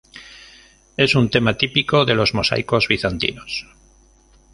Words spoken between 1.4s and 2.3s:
típico de